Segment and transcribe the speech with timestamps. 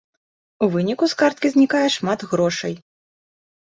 [0.65, 2.73] У выніку з карткі знікае шмат грошай.